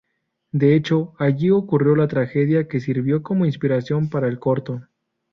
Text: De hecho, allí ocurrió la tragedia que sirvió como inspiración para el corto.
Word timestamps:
De 0.51 0.73
hecho, 0.75 1.13
allí 1.19 1.51
ocurrió 1.51 1.95
la 1.95 2.07
tragedia 2.07 2.67
que 2.67 2.79
sirvió 2.79 3.21
como 3.21 3.45
inspiración 3.45 4.09
para 4.09 4.27
el 4.27 4.39
corto. 4.39 4.81